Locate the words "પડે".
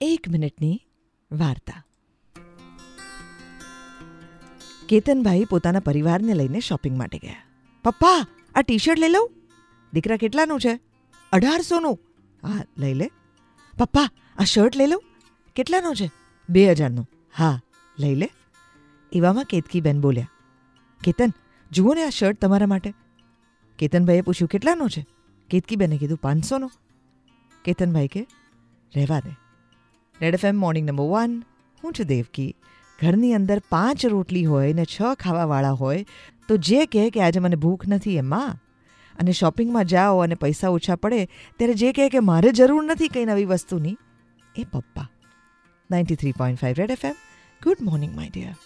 40.96-41.28